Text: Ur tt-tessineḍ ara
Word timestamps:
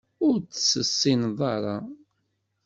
Ur 0.25 0.35
tt-tessineḍ 0.39 1.39
ara 1.55 1.75